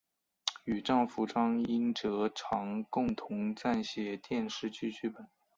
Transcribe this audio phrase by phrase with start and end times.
[0.63, 5.27] 与丈夫张英哲常共同撰写电视剧剧本。